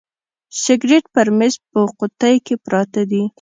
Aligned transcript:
سګرېټ 0.63 1.05
پر 1.13 1.27
میز 1.37 1.53
په 1.71 1.79
قوطۍ 1.99 2.35
کي 2.45 2.55
پراته 2.65 3.01
دي. 3.11 3.23